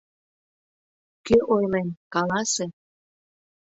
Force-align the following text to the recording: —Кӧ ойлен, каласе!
—Кӧ 1.25 1.37
ойлен, 1.53 1.87
каласе! 2.13 2.65